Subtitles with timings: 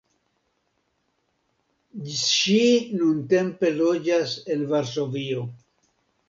[2.21, 2.63] Ŝi
[3.03, 5.47] nuntempe loĝas en Varsovio.